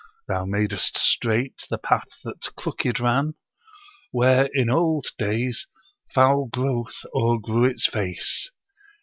Thou 0.27 0.45
madest 0.45 0.97
straight 0.97 1.67
the 1.69 1.77
path 1.77 2.21
that 2.23 2.55
crooked 2.57 2.99
ran 2.99 3.35
Where 4.09 4.49
in 4.51 4.67
old 4.67 5.05
days 5.19 5.67
foul 6.11 6.47
growth 6.47 7.05
o'ergrew 7.13 7.65
its 7.65 7.85
face. 7.87 8.49